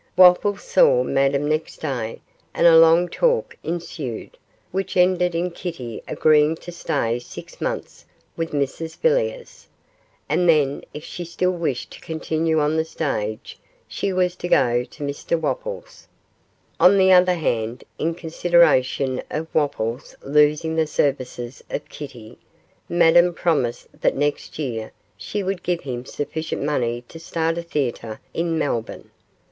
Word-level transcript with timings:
Wopples 0.17 0.61
saw 0.63 1.03
Madame 1.03 1.47
next 1.47 1.77
day, 1.77 2.21
and 2.55 2.65
a 2.65 2.75
long 2.79 3.07
talk 3.07 3.55
ensued, 3.63 4.35
which 4.71 4.97
ended 4.97 5.35
in 5.35 5.51
Kitty 5.51 6.01
agreeing 6.07 6.55
to 6.55 6.71
stay 6.71 7.19
six 7.19 7.61
months 7.61 8.05
with 8.35 8.49
Mrs 8.49 8.97
Villiers, 8.99 9.67
and 10.27 10.49
then, 10.49 10.83
if 10.91 11.03
she 11.03 11.23
still 11.23 11.51
wished 11.51 11.91
to 11.91 12.01
continue 12.01 12.59
on 12.59 12.77
the 12.77 12.83
stage, 12.83 13.59
she 13.87 14.11
was 14.11 14.35
to 14.37 14.47
go 14.47 14.83
to 14.85 15.03
Mr 15.03 15.39
Wopples. 15.39 16.07
On 16.79 16.97
the 16.97 17.11
other 17.11 17.35
hand, 17.35 17.83
in 17.99 18.15
consideration 18.15 19.21
of 19.29 19.53
Wopples 19.53 20.15
losing 20.23 20.75
the 20.75 20.87
services 20.87 21.63
of 21.69 21.87
Kitty, 21.89 22.39
Madame 22.89 23.35
promised 23.35 23.87
that 24.01 24.15
next 24.15 24.57
year 24.57 24.93
she 25.15 25.43
would 25.43 25.61
give 25.61 25.81
him 25.81 26.05
sufficient 26.07 26.63
money 26.63 27.03
to 27.07 27.19
start 27.19 27.59
a 27.59 27.61
theatre 27.61 28.19
in 28.33 28.57
Melbourne. 28.57 29.11